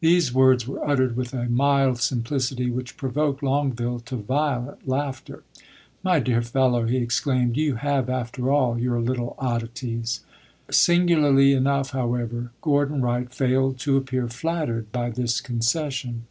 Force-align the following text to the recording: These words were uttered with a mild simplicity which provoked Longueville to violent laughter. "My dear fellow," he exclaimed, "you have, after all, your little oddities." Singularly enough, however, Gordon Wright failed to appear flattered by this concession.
These 0.00 0.34
words 0.34 0.68
were 0.68 0.86
uttered 0.86 1.16
with 1.16 1.32
a 1.32 1.46
mild 1.48 1.96
simplicity 1.98 2.70
which 2.70 2.98
provoked 2.98 3.42
Longueville 3.42 4.00
to 4.00 4.16
violent 4.18 4.86
laughter. 4.86 5.44
"My 6.02 6.20
dear 6.20 6.42
fellow," 6.42 6.84
he 6.86 6.98
exclaimed, 6.98 7.56
"you 7.56 7.76
have, 7.76 8.10
after 8.10 8.52
all, 8.52 8.78
your 8.78 9.00
little 9.00 9.34
oddities." 9.38 10.20
Singularly 10.70 11.54
enough, 11.54 11.92
however, 11.92 12.52
Gordon 12.60 13.00
Wright 13.00 13.32
failed 13.32 13.78
to 13.78 13.96
appear 13.96 14.28
flattered 14.28 14.92
by 14.92 15.08
this 15.08 15.40
concession. 15.40 16.26